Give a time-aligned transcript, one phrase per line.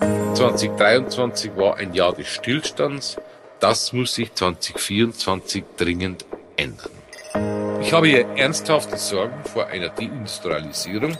[0.00, 3.16] 2023 war ein Jahr des Stillstands.
[3.60, 6.24] Das muss sich 2024 dringend
[6.56, 6.90] ändern.
[7.80, 11.16] Ich habe hier ernsthafte Sorgen vor einer Deindustrialisierung.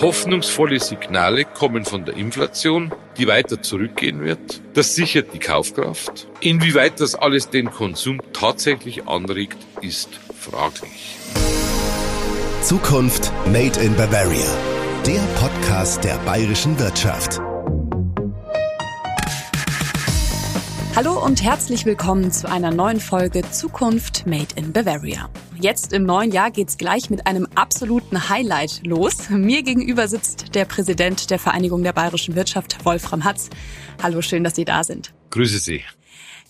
[0.00, 4.60] Hoffnungsvolle Signale kommen von der Inflation, die weiter zurückgehen wird.
[4.74, 6.26] Das sichert die Kaufkraft.
[6.40, 10.08] Inwieweit das alles den Konsum tatsächlich anregt, ist
[10.38, 11.16] fraglich.
[12.62, 14.50] Zukunft Made in Bavaria.
[15.06, 17.40] Der Podcast der bayerischen Wirtschaft.
[21.04, 25.28] Hallo und herzlich willkommen zu einer neuen Folge Zukunft Made in Bavaria.
[25.58, 29.28] Jetzt im neuen Jahr geht's gleich mit einem absoluten Highlight los.
[29.28, 33.50] Mir gegenüber sitzt der Präsident der Vereinigung der bayerischen Wirtschaft, Wolfram Hatz.
[34.00, 35.12] Hallo, schön, dass Sie da sind.
[35.30, 35.82] Grüße Sie.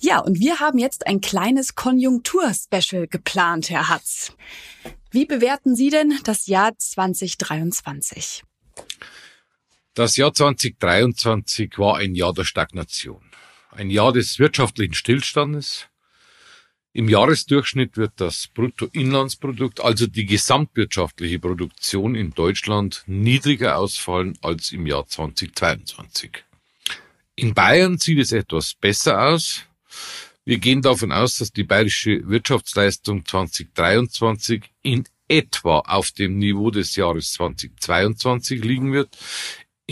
[0.00, 4.34] Ja, und wir haben jetzt ein kleines Konjunkturspecial geplant, Herr Hatz.
[5.10, 8.42] Wie bewerten Sie denn das Jahr 2023?
[9.94, 13.22] Das Jahr 2023 war ein Jahr der Stagnation,
[13.72, 15.86] ein Jahr des wirtschaftlichen Stillstandes.
[16.92, 24.86] Im Jahresdurchschnitt wird das Bruttoinlandsprodukt, also die gesamtwirtschaftliche Produktion in Deutschland, niedriger ausfallen als im
[24.86, 26.44] Jahr 2022.
[27.34, 29.62] In Bayern sieht es etwas besser aus.
[30.44, 36.94] Wir gehen davon aus, dass die bayerische Wirtschaftsleistung 2023 in etwa auf dem Niveau des
[36.96, 39.16] Jahres 2022 liegen wird.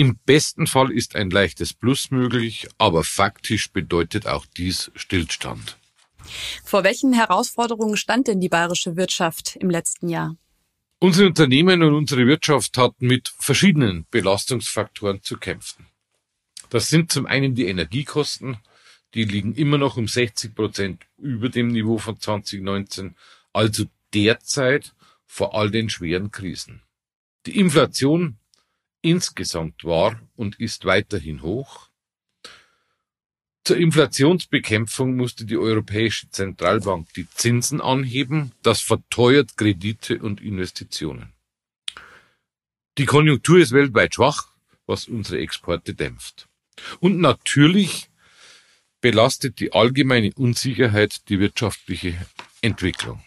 [0.01, 5.77] Im besten Fall ist ein leichtes Plus möglich, aber faktisch bedeutet auch dies Stillstand.
[6.65, 10.39] Vor welchen Herausforderungen stand denn die bayerische Wirtschaft im letzten Jahr?
[11.01, 15.87] Unsere Unternehmen und unsere Wirtschaft hatten mit verschiedenen Belastungsfaktoren zu kämpfen.
[16.71, 18.57] Das sind zum einen die Energiekosten,
[19.13, 23.17] die liegen immer noch um 60 Prozent über dem Niveau von 2019,
[23.53, 23.85] also
[24.15, 24.95] derzeit
[25.27, 26.81] vor all den schweren Krisen.
[27.45, 28.39] Die Inflation
[29.03, 31.89] insgesamt war und ist weiterhin hoch.
[33.65, 38.53] Zur Inflationsbekämpfung musste die Europäische Zentralbank die Zinsen anheben.
[38.63, 41.33] Das verteuert Kredite und Investitionen.
[42.99, 44.49] Die Konjunktur ist weltweit schwach,
[44.87, 46.49] was unsere Exporte dämpft.
[46.99, 48.11] Und natürlich
[49.01, 52.15] belastet die allgemeine Unsicherheit die wirtschaftliche
[52.63, 53.23] Entwicklung.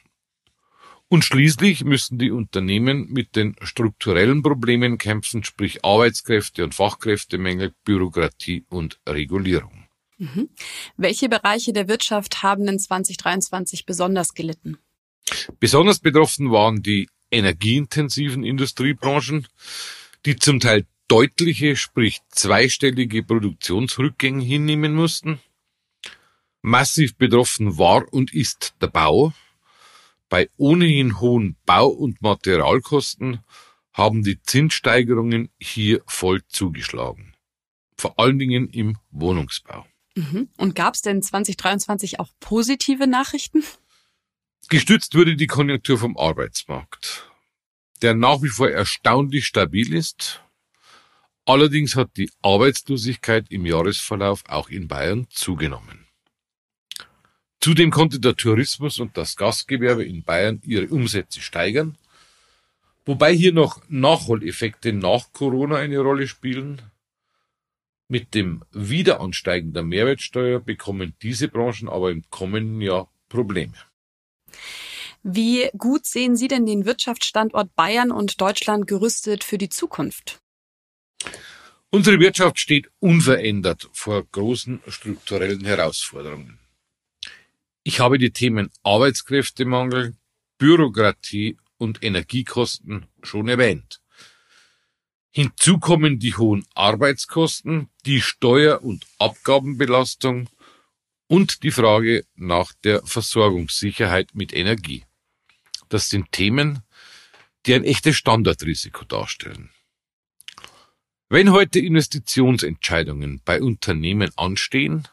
[1.13, 8.65] Und schließlich müssen die Unternehmen mit den strukturellen Problemen kämpfen, sprich Arbeitskräfte und Fachkräftemängel, Bürokratie
[8.67, 9.85] und Regulierung.
[10.17, 10.49] Mhm.
[10.97, 14.79] Welche Bereiche der Wirtschaft haben in 2023 besonders gelitten?
[15.59, 19.47] Besonders betroffen waren die energieintensiven Industriebranchen,
[20.25, 25.39] die zum Teil deutliche, sprich zweistellige Produktionsrückgänge hinnehmen mussten.
[26.63, 29.31] Massiv betroffen war und ist der Bau.
[30.33, 33.43] Bei ohnehin hohen Bau- und Materialkosten
[33.91, 37.35] haben die Zinssteigerungen hier voll zugeschlagen.
[37.99, 39.85] Vor allen Dingen im Wohnungsbau.
[40.15, 40.49] Mhm.
[40.57, 43.63] Und gab es denn 2023 auch positive Nachrichten?
[44.69, 47.29] Gestützt wurde die Konjunktur vom Arbeitsmarkt,
[48.01, 50.41] der nach wie vor erstaunlich stabil ist.
[51.45, 56.02] Allerdings hat die Arbeitslosigkeit im Jahresverlauf auch in Bayern zugenommen.
[57.63, 61.97] Zudem konnte der Tourismus und das Gastgewerbe in Bayern ihre Umsätze steigern,
[63.05, 66.81] wobei hier noch Nachholeffekte nach Corona eine Rolle spielen.
[68.09, 73.75] Mit dem Wiederansteigen der Mehrwertsteuer bekommen diese Branchen aber im kommenden Jahr Probleme.
[75.23, 80.41] Wie gut sehen Sie denn den Wirtschaftsstandort Bayern und Deutschland gerüstet für die Zukunft?
[81.91, 86.59] Unsere Wirtschaft steht unverändert vor großen strukturellen Herausforderungen.
[87.83, 90.15] Ich habe die Themen Arbeitskräftemangel,
[90.57, 93.99] Bürokratie und Energiekosten schon erwähnt.
[95.31, 100.47] Hinzu kommen die hohen Arbeitskosten, die Steuer- und Abgabenbelastung
[101.27, 105.03] und die Frage nach der Versorgungssicherheit mit Energie.
[105.89, 106.83] Das sind Themen,
[107.65, 109.71] die ein echtes Standardrisiko darstellen.
[111.29, 115.07] Wenn heute Investitionsentscheidungen bei Unternehmen anstehen,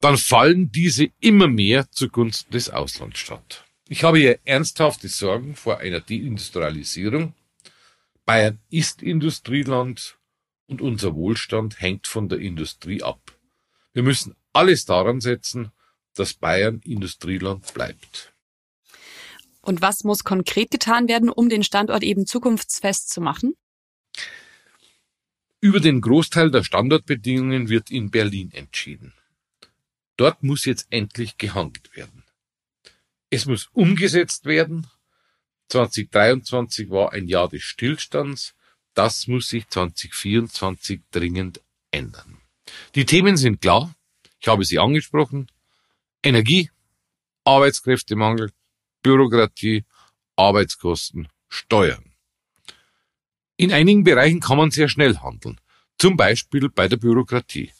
[0.00, 3.64] dann fallen diese immer mehr zugunsten des Auslands statt.
[3.88, 7.34] Ich habe hier ernsthafte Sorgen vor einer Deindustrialisierung.
[8.24, 10.18] Bayern ist Industrieland
[10.66, 13.20] und unser Wohlstand hängt von der Industrie ab.
[13.92, 15.70] Wir müssen alles daran setzen,
[16.14, 18.32] dass Bayern Industrieland bleibt.
[19.60, 23.54] Und was muss konkret getan werden, um den Standort eben zukunftsfest zu machen?
[25.60, 29.12] Über den Großteil der Standortbedingungen wird in Berlin entschieden.
[30.16, 32.24] Dort muss jetzt endlich gehandelt werden.
[33.30, 34.86] Es muss umgesetzt werden.
[35.68, 38.54] 2023 war ein Jahr des Stillstands.
[38.94, 41.60] Das muss sich 2024 dringend
[41.90, 42.40] ändern.
[42.94, 43.94] Die Themen sind klar.
[44.40, 45.50] Ich habe sie angesprochen.
[46.22, 46.70] Energie,
[47.44, 48.52] Arbeitskräftemangel,
[49.02, 49.84] Bürokratie,
[50.36, 52.12] Arbeitskosten, Steuern.
[53.56, 55.60] In einigen Bereichen kann man sehr schnell handeln,
[55.98, 57.72] zum Beispiel bei der Bürokratie.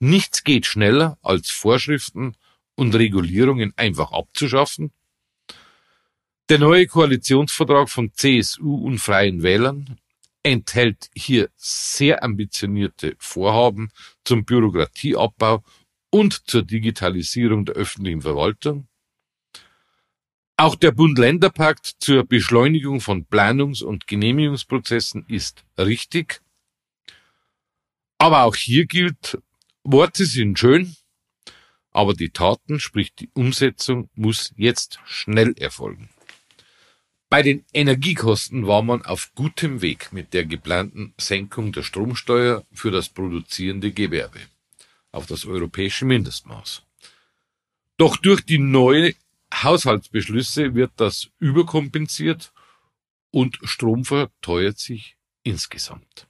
[0.00, 2.34] Nichts geht schneller, als Vorschriften
[2.74, 4.92] und Regulierungen einfach abzuschaffen.
[6.48, 10.00] Der neue Koalitionsvertrag von CSU und Freien Wählern
[10.42, 13.92] enthält hier sehr ambitionierte Vorhaben
[14.24, 15.62] zum Bürokratieabbau
[16.10, 18.88] und zur Digitalisierung der öffentlichen Verwaltung.
[20.56, 26.40] Auch der Bund-Länder-Pakt zur Beschleunigung von Planungs- und Genehmigungsprozessen ist richtig.
[28.18, 29.38] Aber auch hier gilt,
[29.92, 30.94] Worte sind schön,
[31.90, 36.10] aber die Taten, sprich die Umsetzung, muss jetzt schnell erfolgen.
[37.28, 42.90] Bei den Energiekosten war man auf gutem Weg mit der geplanten Senkung der Stromsteuer für
[42.90, 44.40] das produzierende Gewerbe
[45.12, 46.82] auf das europäische Mindestmaß.
[47.96, 49.14] Doch durch die neue
[49.52, 52.52] Haushaltsbeschlüsse wird das überkompensiert
[53.32, 56.29] und Strom verteuert sich insgesamt.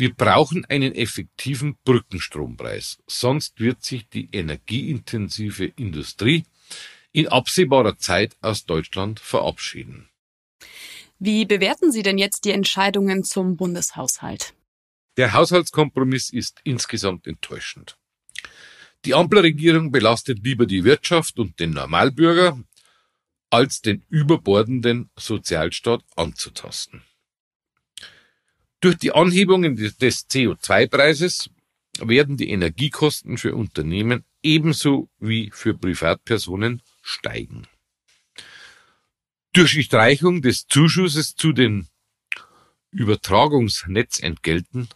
[0.00, 6.46] Wir brauchen einen effektiven Brückenstrompreis, sonst wird sich die energieintensive Industrie
[7.12, 10.08] in absehbarer Zeit aus Deutschland verabschieden.
[11.18, 14.54] Wie bewerten Sie denn jetzt die Entscheidungen zum Bundeshaushalt?
[15.18, 17.98] Der Haushaltskompromiss ist insgesamt enttäuschend.
[19.04, 22.58] Die Ampelregierung belastet lieber die Wirtschaft und den Normalbürger,
[23.50, 27.02] als den überbordenden Sozialstaat anzutasten.
[28.80, 31.50] Durch die Anhebungen des CO2-Preises
[31.98, 37.66] werden die Energiekosten für Unternehmen ebenso wie für Privatpersonen steigen.
[39.52, 41.88] Durch die Streichung des Zuschusses zu den
[42.90, 44.88] Übertragungsnetzentgelten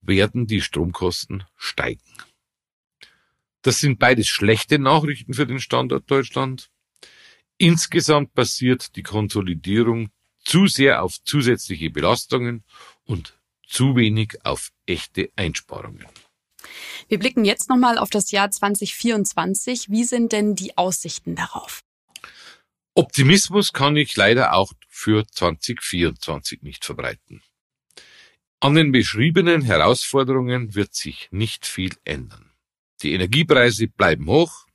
[0.00, 2.14] werden die Stromkosten steigen.
[3.62, 6.70] Das sind beides schlechte Nachrichten für den Standort Deutschland.
[7.58, 10.08] Insgesamt basiert die Konsolidierung
[10.50, 12.64] zu sehr auf zusätzliche Belastungen
[13.04, 13.38] und
[13.68, 16.08] zu wenig auf echte Einsparungen.
[17.06, 19.90] Wir blicken jetzt nochmal auf das Jahr 2024.
[19.90, 21.82] Wie sind denn die Aussichten darauf?
[22.94, 27.42] Optimismus kann ich leider auch für 2024 nicht verbreiten.
[28.58, 32.50] An den beschriebenen Herausforderungen wird sich nicht viel ändern.
[33.02, 34.66] Die Energiepreise bleiben hoch.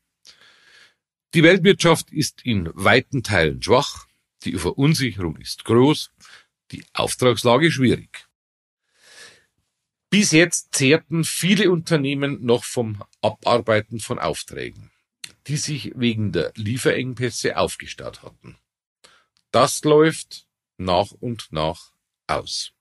[1.33, 4.04] Die Weltwirtschaft ist in weiten Teilen schwach.
[4.45, 6.11] Die Verunsicherung ist groß.
[6.71, 8.27] Die Auftragslage schwierig.
[10.09, 14.91] Bis jetzt zehrten viele Unternehmen noch vom Abarbeiten von Aufträgen,
[15.47, 18.55] die sich wegen der Lieferengpässe aufgestaut hatten.
[19.51, 20.47] Das läuft
[20.77, 21.91] nach und nach
[22.27, 22.71] aus.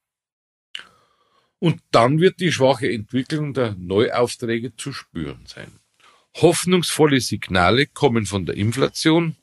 [1.58, 5.80] Und dann wird die schwache Entwicklung der Neuaufträge zu spüren sein.
[6.34, 9.36] Hoffnungsvolle Signale kommen von der Inflation,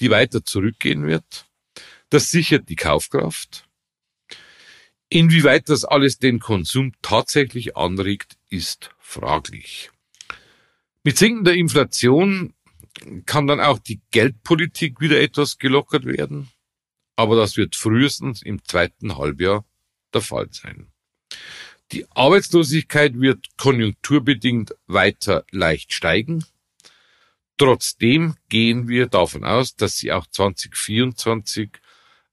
[0.00, 1.46] die weiter zurückgehen wird.
[2.14, 3.68] Das sichert die Kaufkraft.
[5.08, 9.90] Inwieweit das alles den Konsum tatsächlich anregt, ist fraglich.
[11.02, 12.54] Mit sinkender Inflation
[13.26, 16.50] kann dann auch die Geldpolitik wieder etwas gelockert werden,
[17.16, 19.64] aber das wird frühestens im zweiten Halbjahr
[20.12, 20.92] der Fall sein.
[21.90, 26.44] Die Arbeitslosigkeit wird konjunkturbedingt weiter leicht steigen.
[27.56, 31.80] Trotzdem gehen wir davon aus, dass sie auch 2024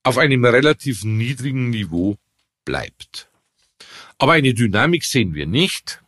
[0.04, 2.18] auf einem relativ niedrigen Niveau
[2.66, 3.30] bleibt.
[4.18, 6.04] Aber eine Dynamik sehen wir nicht.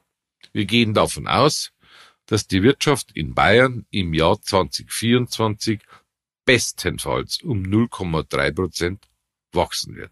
[0.51, 1.71] Wir gehen davon aus,
[2.25, 5.81] dass die Wirtschaft in Bayern im Jahr 2024
[6.45, 9.07] bestenfalls um 0,3 Prozent
[9.51, 10.11] wachsen wird.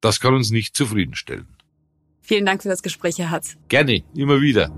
[0.00, 1.56] Das kann uns nicht zufriedenstellen.
[2.22, 3.56] Vielen Dank für das Gespräch, Herr Hatz.
[3.68, 4.70] Gerne, immer wieder.